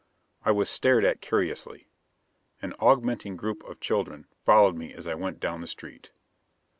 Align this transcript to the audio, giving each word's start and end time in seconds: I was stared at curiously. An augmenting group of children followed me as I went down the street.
I 0.43 0.49
was 0.49 0.67
stared 0.67 1.05
at 1.05 1.21
curiously. 1.21 1.87
An 2.59 2.73
augmenting 2.79 3.35
group 3.35 3.63
of 3.65 3.79
children 3.79 4.25
followed 4.43 4.75
me 4.75 4.91
as 4.95 5.05
I 5.05 5.13
went 5.13 5.39
down 5.39 5.61
the 5.61 5.67
street. 5.67 6.11